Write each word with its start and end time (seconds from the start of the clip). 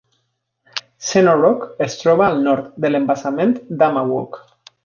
Shenorock 1.09 1.67
es 1.87 1.99
troba 2.01 2.31
al 2.31 2.41
nord 2.49 2.75
de 2.87 2.93
l'embassament 2.95 3.57
d'Amawalk. 3.83 4.43